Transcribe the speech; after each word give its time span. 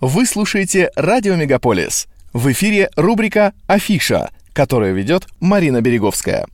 Вы 0.00 0.24
слушаете 0.24 0.90
«Радио 0.96 1.34
Мегаполис». 1.34 2.06
В 2.32 2.50
эфире 2.52 2.88
рубрика 2.96 3.52
«Афиша», 3.66 4.30
которую 4.54 4.94
ведет 4.94 5.26
Марина 5.40 5.82
Береговская. 5.82 6.46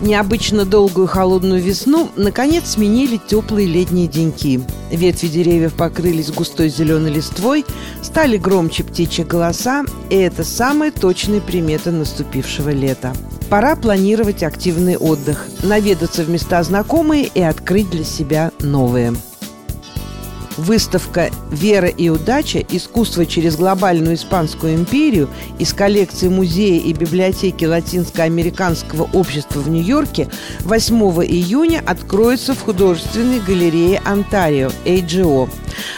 Необычно 0.00 0.64
долгую 0.64 1.08
холодную 1.08 1.60
весну 1.60 2.08
наконец 2.14 2.70
сменили 2.70 3.16
теплые 3.16 3.66
летние 3.66 4.06
деньки. 4.06 4.60
Ветви 4.92 5.26
деревьев 5.26 5.74
покрылись 5.74 6.30
густой 6.30 6.68
зеленой 6.68 7.10
листвой, 7.10 7.64
стали 8.00 8.36
громче 8.36 8.84
птичьи 8.84 9.24
голоса, 9.24 9.84
и 10.08 10.14
это 10.14 10.44
самые 10.44 10.92
точные 10.92 11.40
приметы 11.40 11.90
наступившего 11.90 12.70
лета. 12.70 13.12
Пора 13.50 13.74
планировать 13.74 14.44
активный 14.44 14.96
отдых, 14.96 15.48
наведаться 15.64 16.22
в 16.22 16.30
места 16.30 16.62
знакомые 16.62 17.24
и 17.24 17.40
открыть 17.40 17.90
для 17.90 18.04
себя 18.04 18.52
новые– 18.60 19.14
Выставка 20.56 21.30
«Вера 21.50 21.88
и 21.88 22.08
удача. 22.08 22.64
Искусство 22.68 23.26
через 23.26 23.56
глобальную 23.56 24.14
Испанскую 24.14 24.74
империю» 24.74 25.28
из 25.58 25.72
коллекции 25.72 26.28
музея 26.28 26.80
и 26.80 26.92
библиотеки 26.92 27.64
Латинско-американского 27.64 29.08
общества 29.12 29.60
в 29.60 29.68
Нью-Йорке 29.68 30.28
8 30.60 30.96
июня 31.24 31.82
откроется 31.84 32.54
в 32.54 32.62
художественной 32.62 33.40
галерее 33.40 34.00
Онтарио 34.04 34.70
AGO. 34.84 35.50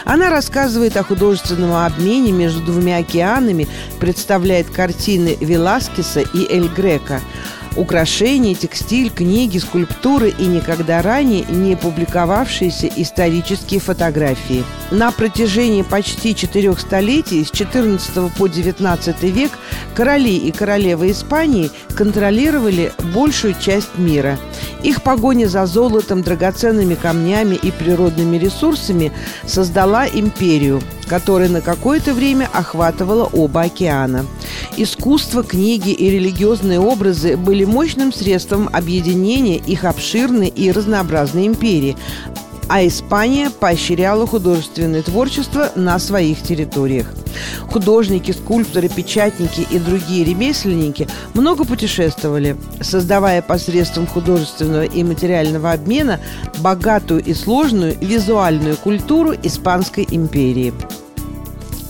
Она 0.05 0.29
рассказывает 0.29 0.97
о 0.97 1.03
художественном 1.03 1.73
обмене 1.73 2.31
между 2.31 2.61
двумя 2.61 2.97
океанами, 2.97 3.67
представляет 3.99 4.69
картины 4.69 5.37
Веласкеса 5.39 6.21
и 6.21 6.51
Эль 6.51 6.67
Грека– 6.67 7.21
украшения, 7.77 8.55
текстиль, 8.55 9.09
книги, 9.09 9.57
скульптуры 9.57 10.29
и 10.29 10.45
никогда 10.45 11.01
ранее 11.01 11.45
не 11.47 11.75
публиковавшиеся 11.75 12.89
исторические 12.95 13.79
фотографии. 13.79 14.63
На 14.91 15.11
протяжении 15.11 15.83
почти 15.83 16.35
четырех 16.35 16.79
столетий, 16.79 17.45
с 17.45 17.51
14 17.51 18.33
по 18.33 18.47
19 18.47 19.23
век, 19.23 19.51
короли 19.95 20.37
и 20.37 20.51
королевы 20.51 21.11
Испании 21.11 21.71
контролировали 21.95 22.91
большую 23.13 23.55
часть 23.59 23.97
мира. 23.97 24.37
Их 24.83 25.01
погоня 25.01 25.47
за 25.47 25.65
золотом, 25.65 26.21
драгоценными 26.21 26.95
камнями 26.95 27.55
и 27.55 27.71
природными 27.71 28.37
ресурсами 28.37 29.11
создала 29.45 30.07
империю, 30.07 30.81
которая 31.07 31.49
на 31.49 31.61
какое-то 31.61 32.13
время 32.13 32.49
охватывала 32.53 33.25
оба 33.25 33.63
океана. 33.63 34.25
Искусство, 34.79 35.43
книги 35.43 35.89
и 35.89 36.07
религиозные 36.11 36.79
образы 36.79 37.35
были 37.35 37.65
мощным 37.65 38.13
средством 38.13 38.69
объединения 38.71 39.57
их 39.57 39.85
обширной 39.85 40.49
и 40.49 40.71
разнообразной 40.71 41.47
империи, 41.47 41.97
а 42.69 42.85
Испания 42.85 43.49
поощряла 43.49 44.27
художественное 44.27 45.01
творчество 45.01 45.71
на 45.75 45.97
своих 45.97 46.43
территориях. 46.43 47.07
Художники, 47.71 48.31
скульпторы, 48.31 48.87
печатники 48.87 49.65
и 49.71 49.79
другие 49.79 50.23
ремесленники 50.23 51.07
много 51.33 51.65
путешествовали, 51.65 52.55
создавая 52.79 53.41
посредством 53.41 54.05
художественного 54.05 54.83
и 54.83 55.03
материального 55.03 55.71
обмена 55.71 56.19
богатую 56.59 57.23
и 57.23 57.33
сложную 57.33 57.97
визуальную 57.99 58.77
культуру 58.77 59.33
Испанской 59.41 60.07
империи– 60.11 60.71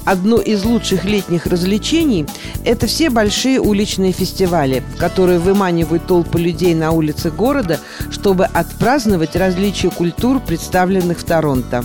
Одно 0.07 0.37
из 0.37 0.63
лучших 0.63 1.03
летних 1.03 1.47
развлечений– 1.47 2.25
это 2.63 2.87
все 2.87 3.09
большие 3.09 3.59
уличные 3.59 4.13
фестивали, 4.13 4.81
которые 4.97 5.37
выманивают 5.37 6.07
толпы 6.07 6.39
людей 6.39 6.73
на 6.75 6.91
улицы 6.91 7.29
города, 7.29 7.77
чтобы 8.09 8.45
отпраздновать 8.45 9.35
различия 9.35 9.89
культур, 9.89 10.39
представленных 10.39 11.19
в 11.19 11.25
Торонто. 11.25 11.83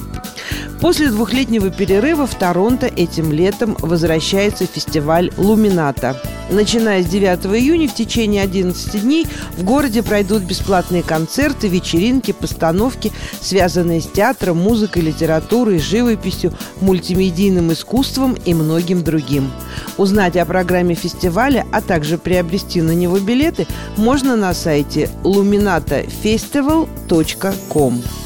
После 0.83 1.11
двухлетнего 1.11 1.70
перерыва 1.70 2.27
в 2.27 2.34
Торонто 2.34 2.86
этим 2.86 3.33
летом 3.33 3.77
возвращается 3.78 4.66
фестиваль 4.66 5.30
«Лумината», 5.36 6.20
Начиная 6.50 7.02
с 7.02 7.06
9 7.06 7.47
июня 7.56 7.88
в 7.88 7.94
течение 7.94 8.43
11 8.43 9.00
дней 9.00 9.26
в 9.56 9.65
городе 9.65 10.03
пройдут 10.03 10.43
бесплатные 10.43 11.03
концерты, 11.03 11.69
вечеринки, 11.69 12.32
постановки, 12.32 13.10
связанные 13.41 14.03
с 14.03 14.06
театром, 14.06 14.59
музыкой, 14.59 15.00
литературой, 15.03 15.78
живописью, 15.78 16.53
мультимедийным 16.81 17.72
искусством 17.72 18.37
и 18.44 18.53
многим 18.53 19.03
другим. 19.03 19.50
Узнать 19.97 20.37
о 20.37 20.44
программе 20.44 20.94
фестиваля, 20.94 21.66
а 21.72 21.81
также 21.81 22.19
приобрести 22.19 22.82
на 22.82 22.93
него 22.93 23.19
билеты 23.19 23.66
можно 23.97 24.37
на 24.37 24.53
сайте 24.53 25.09
luminatofestival.com. 25.22 28.22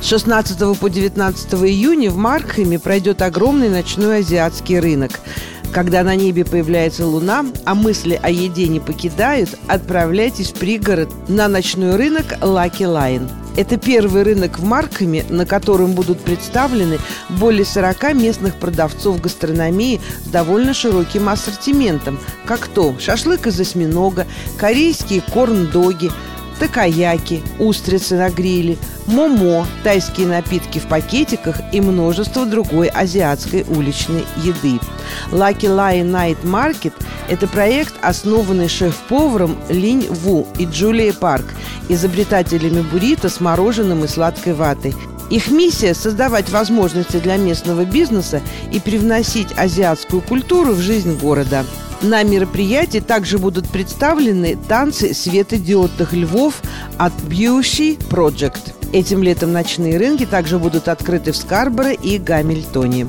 С 0.00 0.06
16 0.08 0.78
по 0.78 0.88
19 0.88 1.54
июня 1.54 2.10
в 2.10 2.16
Маркхеме 2.16 2.78
пройдет 2.78 3.22
огромный 3.22 3.68
ночной 3.68 4.18
азиатский 4.18 4.78
рынок– 4.78 5.12
когда 5.76 6.02
на 6.02 6.16
небе 6.16 6.46
появляется 6.46 7.06
луна, 7.06 7.44
а 7.66 7.74
мысли 7.74 8.18
о 8.22 8.30
еде 8.30 8.66
не 8.66 8.80
покидают, 8.80 9.50
отправляйтесь 9.68 10.52
в 10.52 10.54
пригород 10.54 11.10
на 11.28 11.48
ночной 11.48 11.96
рынок 11.96 12.24
Lucky 12.40 12.84
Lion. 12.84 13.28
Это 13.58 13.76
первый 13.76 14.22
рынок 14.22 14.58
в 14.58 14.64
Маркхеме, 14.64 15.26
на 15.28 15.44
котором 15.44 15.92
будут 15.92 16.20
представлены 16.20 16.98
более 17.28 17.66
40 17.66 18.14
местных 18.14 18.54
продавцов 18.54 19.20
гастрономии 19.20 20.00
с 20.24 20.28
довольно 20.28 20.72
широким 20.72 21.28
ассортиментом, 21.28 22.18
как 22.46 22.68
то 22.68 22.94
шашлык 22.98 23.46
из 23.46 23.60
осьминога, 23.60 24.26
корейские 24.58 25.20
корн-доги– 25.20 26.10
такаяки, 26.58 27.42
устрицы 27.58 28.16
на 28.16 28.30
гриле, 28.30 28.76
момо, 29.06 29.66
тайские 29.82 30.26
напитки 30.26 30.78
в 30.78 30.86
пакетиках 30.86 31.60
и 31.72 31.80
множество 31.80 32.46
другой 32.46 32.88
азиатской 32.88 33.64
уличной 33.68 34.24
еды. 34.42 34.80
Lucky 35.30 35.68
Lion 35.68 36.10
Night 36.10 36.38
Market– 36.42 36.92
это 37.28 37.46
проект, 37.46 37.94
основанный 38.02 38.68
шеф-поваром 38.68 39.56
Линь 39.68 40.06
Ву 40.08 40.46
и 40.58 40.64
Джулией 40.64 41.12
Парк, 41.12 41.46
изобретателями 41.88 42.82
буррито 42.82 43.28
с 43.28 43.40
мороженым 43.40 44.04
и 44.04 44.08
сладкой 44.08 44.54
ватой. 44.54 44.94
Их 45.30 45.48
миссия– 45.50 45.94
создавать 45.94 46.50
возможности 46.50 47.16
для 47.16 47.36
местного 47.36 47.84
бизнеса 47.84 48.40
и 48.72 48.78
привносить 48.78 49.48
азиатскую 49.56 50.22
культуру 50.22 50.72
в 50.72 50.80
жизнь 50.80 51.18
города– 51.18 51.64
на 52.02 52.22
мероприятии 52.22 52.98
также 52.98 53.38
будут 53.38 53.68
представлены 53.68 54.58
танцы 54.68 55.14
светодиодных 55.14 56.12
львов 56.12 56.62
от 56.98 57.12
Beauty 57.28 57.98
Project. 58.08 58.74
Этим 58.92 59.22
летом 59.22 59.52
ночные 59.52 59.98
рынки 59.98 60.26
также 60.26 60.58
будут 60.58 60.88
открыты 60.88 61.32
в 61.32 61.36
Скарборо 61.36 61.92
и 61.92 62.18
Гамильтоне. 62.18 63.08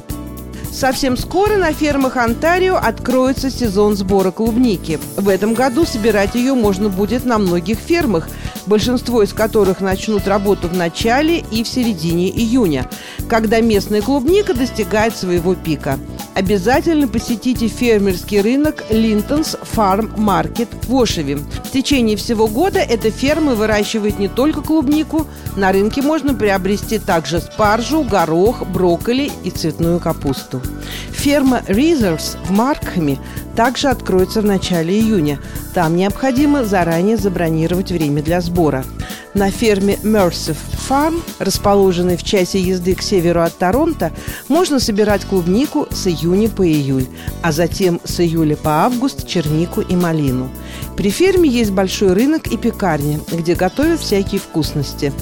Совсем 0.71 1.17
скоро 1.17 1.57
на 1.57 1.73
фермах 1.73 2.17
Онтарио 2.17 2.75
откроется 2.75 3.49
сезон 3.49 3.95
сбора 3.95 4.31
клубники. 4.31 4.99
В 5.15 5.27
этом 5.27 5.53
году 5.53 5.85
собирать 5.85 6.35
ее 6.35 6.53
можно 6.53 6.89
будет 6.89 7.25
на 7.25 7.39
многих 7.39 7.79
фермах, 7.79 8.29
большинство 8.67 9.23
из 9.23 9.33
которых 9.33 9.81
начнут 9.81 10.27
работу 10.27 10.67
в 10.67 10.75
начале 10.75 11.43
и 11.51 11.63
в 11.63 11.67
середине 11.67 12.29
июня, 12.29 12.87
когда 13.27 13.59
местная 13.59 14.01
клубника 14.01 14.53
достигает 14.53 15.15
своего 15.15 15.55
пика– 15.55 15.97
обязательно 16.37 17.07
посетите 17.07 17.67
фермерский 17.67 18.41
рынок 18.41 18.83
Линтонс 18.91 19.55
Farm 19.75 20.15
Market 20.17 20.67
в 20.85 20.95
Ошеве. 20.95 21.37
В 21.37 21.71
течение 21.71 22.15
всего 22.15 22.47
года 22.47 22.77
эта 22.77 23.09
ферма 23.09 23.55
выращивает 23.55 24.19
не 24.19 24.27
только 24.27 24.61
клубнику, 24.61 25.25
на 25.55 25.71
рынке 25.71 26.03
можно 26.03 26.35
приобрести 26.35 26.99
также 26.99 27.39
спаржу, 27.39 28.03
горох, 28.03 28.67
брокколи 28.67 29.31
и 29.43 29.49
цветную 29.49 29.99
капусту. 29.99 30.61
Ферма 31.09 31.63
Reserves 31.67 32.37
в 32.45 32.51
Маркхаме 32.51 33.17
также 33.55 33.87
откроется 33.87 34.41
в 34.41 34.45
начале 34.45 34.93
июня. 34.93 35.39
Там 35.73 35.95
необходимо 35.95 36.63
заранее 36.63 37.17
забронировать 37.17 37.91
время 37.91 38.21
для 38.21 38.41
сбора. 38.41 38.85
На 39.33 39.51
ферме 39.51 39.99
Mersive 40.03 40.57
Farm, 40.89 41.21
расположенной 41.39 42.17
в 42.17 42.23
часе 42.23 42.59
езды 42.59 42.95
к 42.95 43.01
северу 43.01 43.41
от 43.41 43.55
Торонто, 43.57 44.11
можно 44.47 44.79
собирать 44.79 45.25
клубнику 45.25 45.88
с 45.91 46.07
июня 46.07 46.50
по 46.50 46.65
июль, 46.65 47.06
а 47.41 47.51
затем 47.51 48.00
с 48.03 48.19
июля 48.19 48.56
по 48.56 48.85
август 48.85 49.27
чернику 49.27 49.81
и 49.81 49.95
малину. 49.95 50.50
При 50.95 51.12
ферме 51.12 51.47
есть 51.47 51.71
большой 51.71 52.13
рынок 52.13 52.47
и 52.47 52.57
пекарня, 52.57 53.19
где 53.31 53.53
готовят 53.53 54.00
всякие 54.00 54.41
вкусности. 54.41 55.13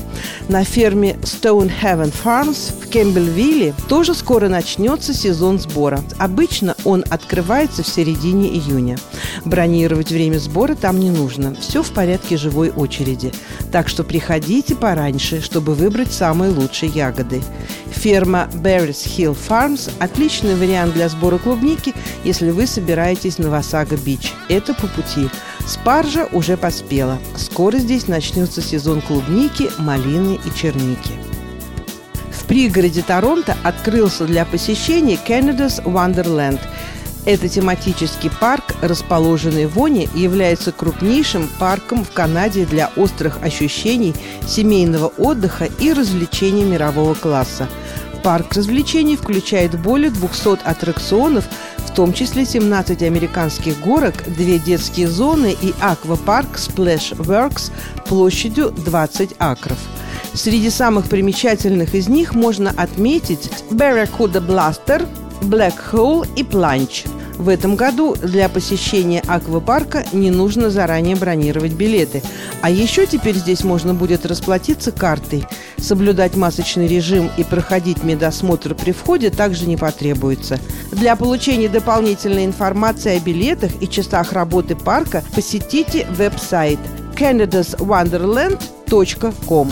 На 0.48 0.64
ферме 0.64 1.18
Stone 1.24 1.72
Heaven 1.82 2.14
Farms 2.24 2.72
в 2.82 2.88
Кембельвилле 2.88 3.74
тоже 3.90 4.14
скоро 4.14 4.48
начнется 4.48 5.14
сезон 5.14 5.60
сбора. 5.60 6.02
Обычно 6.18 6.76
он 6.86 7.04
открывается 7.10 7.84
в 7.84 7.88
середине 7.88 8.48
июня. 8.48 8.98
Бронировать 9.44 10.12
время 10.12 10.38
сбора 10.38 10.76
там 10.76 11.00
не 11.00 11.12
нужно. 11.12 11.56
Все 11.60 11.84
в 11.84 11.92
порядке 11.92 12.38
живой 12.38 12.70
очереди. 12.70 13.34
Так 13.76 13.90
что 13.90 14.06
приходите 14.06 14.74
пораньше, 14.74 15.42
чтобы 15.42 15.76
выбрать 15.76 16.14
самые 16.14 16.50
лучшие 16.50 16.90
ягоды. 16.90 17.42
Ферма 17.90 18.48
Berries 18.54 19.06
Hill 19.06 19.36
Farms– 19.36 19.92
отличный 20.00 20.56
вариант 20.56 20.94
для 20.94 21.10
сбора 21.10 21.40
клубники, 21.40 21.94
если 22.24 22.52
вы 22.52 22.68
собираетесь 22.68 23.38
на 23.38 23.50
Васага-Бич. 23.50 24.32
Это 24.48 24.74
по 24.74 24.88
пути. 24.88 25.30
Спаржа 25.68 26.30
уже 26.32 26.56
поспела. 26.56 27.20
Скоро 27.36 27.78
здесь 27.78 28.08
начнется 28.08 28.62
сезон 28.62 29.02
клубники, 29.02 29.70
малины 29.78 30.40
и 30.46 30.58
черники. 30.58 31.12
В 32.32 32.46
пригороде 32.46 33.02
Торонто 33.02 33.58
открылся 33.62 34.24
для 34.24 34.46
посещения 34.46 35.20
Canada's 35.28 35.84
Wonderland– 35.84 36.62
это 37.26 37.50
тематический 37.50 38.30
парк, 38.30 38.76
расположенный 38.82 39.66
в 39.66 39.78
Оне, 39.84 40.08
является 40.14 40.72
крупнейшим 40.72 41.50
парком 41.60 42.06
в 42.06 42.12
Канаде 42.12 42.66
для 42.66 42.92
острых 42.96 43.40
ощущений, 43.42 44.14
семейного 44.48 45.08
отдыха 45.08 45.68
и 45.80 45.92
развлечений 45.92 46.64
мирового 46.64 47.16
класса. 47.16 47.68
Парк 48.24 48.54
развлечений 48.54 49.18
включает 49.18 49.80
более 49.80 50.10
200 50.10 50.68
аттракционов, 50.68 51.46
в 51.78 51.94
том 51.94 52.12
числе 52.14 52.46
17 52.46 53.04
американских 53.04 53.80
горок, 53.80 54.16
две 54.28 54.58
детские 54.60 55.08
зоны 55.08 55.56
и 55.62 55.74
аквапарк 55.80 56.58
Splash 56.58 57.16
Works 57.18 57.72
площадью 58.08 58.72
20 58.72 59.36
акров. 59.40 59.78
Среди 60.34 60.70
самых 60.70 61.08
примечательных 61.08 61.96
из 61.96 62.10
них 62.10 62.34
можно 62.34 62.72
отметить 62.72 63.50
Barracuda 63.72 64.46
Blaster, 64.46 65.08
Black 65.46 65.76
Hole 65.92 66.28
и 66.36 66.44
Plunge– 66.44 67.08
в 67.38 67.50
этом 67.50 67.76
году 67.76 68.16
для 68.16 68.48
посещения 68.48 69.22
аквапарка 69.28 70.06
не 70.14 70.32
нужно 70.32 70.70
заранее 70.70 71.18
бронировать 71.18 71.74
билеты. 71.74 72.24
А 72.62 72.70
еще 72.70 73.06
теперь 73.06 73.36
здесь 73.36 73.66
можно 73.66 73.94
будет 73.94 74.26
расплатиться 74.26 74.94
картой. 74.94 75.46
Соблюдать 75.78 76.38
масочный 76.38 76.88
режим 76.88 77.30
и 77.38 77.44
проходить 77.44 78.04
медосмотр 78.04 78.74
при 78.74 78.94
входе 78.94 79.32
также 79.32 79.68
не 79.68 79.76
потребуется. 79.76 80.62
Для 80.92 81.18
получения 81.18 81.68
дополнительной 81.68 82.46
информации 82.46 83.18
о 83.18 83.20
билетах 83.20 83.72
и 83.82 83.90
часах 83.90 84.32
работы 84.32 84.76
парка 84.76 85.22
посетите 85.36 86.08
веб-сайт 86.12 86.80
canadaswonderland.com. 87.16 89.72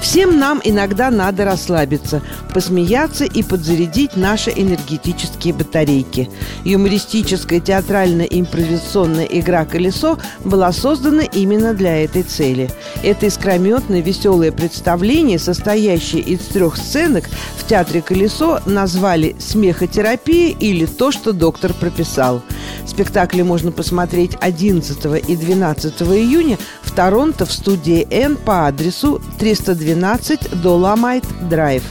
Всем 0.00 0.38
нам 0.38 0.60
иногда 0.64 1.10
надо 1.10 1.44
расслабиться, 1.44 2.22
посмеяться 2.54 3.24
и 3.24 3.42
подзарядить 3.42 4.16
наши 4.16 4.50
энергетические 4.50 5.52
батарейки. 5.52 6.30
Юмористическая 6.64 7.60
театральная 7.60 8.26
импровизационная 8.26 9.26
игра 9.26 9.64
«Колесо» 9.64 10.18
была 10.44 10.72
создана 10.72 11.24
именно 11.24 11.74
для 11.74 12.04
этой 12.04 12.22
цели. 12.22 12.70
Это 13.02 13.26
искрометное 13.26 14.00
веселое 14.00 14.52
представление, 14.52 15.38
состоящее 15.38 16.22
из 16.22 16.40
трех 16.40 16.76
сценок, 16.76 17.24
в 17.56 17.66
театре 17.66 18.00
«Колесо» 18.00 18.60
назвали 18.66 19.36
«Смехотерапия» 19.38 20.56
или 20.58 20.86
«То, 20.86 21.10
что 21.10 21.32
доктор 21.32 21.74
прописал». 21.74 22.42
Спектакли 22.88 23.42
можно 23.42 23.70
посмотреть 23.70 24.32
11 24.40 25.28
и 25.28 25.36
12 25.36 26.02
июня 26.02 26.58
в 26.82 26.90
Торонто 26.92 27.44
в 27.44 27.52
студии 27.52 28.08
«Н» 28.10 28.36
по 28.36 28.66
адресу 28.66 29.20
312 29.38 30.60
Доломайт 30.62 31.24
Драйв. 31.48 31.82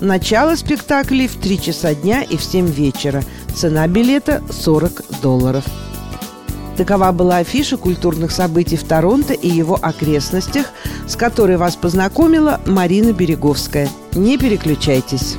Начало 0.00 0.56
спектаклей 0.56 1.28
в 1.28 1.36
3 1.36 1.62
часа 1.62 1.94
дня 1.94 2.22
и 2.22 2.36
в 2.36 2.42
7 2.42 2.66
вечера. 2.66 3.22
Цена 3.54 3.86
билета 3.86 4.42
40 4.50 5.20
долларов. 5.22 5.64
Такова 6.76 7.12
была 7.12 7.38
афиша 7.38 7.76
культурных 7.76 8.32
событий 8.32 8.76
в 8.76 8.82
Торонто 8.84 9.34
и 9.34 9.48
его 9.48 9.78
окрестностях, 9.80 10.66
с 11.06 11.14
которой 11.14 11.58
вас 11.58 11.76
познакомила 11.76 12.60
Марина 12.66 13.12
Береговская. 13.12 13.88
Не 14.14 14.36
переключайтесь. 14.36 15.36